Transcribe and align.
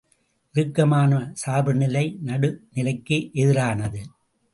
இறுக்கமான 0.55 1.11
சார்பு 1.33 1.73
நிலை 1.73 2.03
நடுவு 2.25 2.49
நிலைக்கு 2.73 3.29
எதிரானது. 3.33 4.01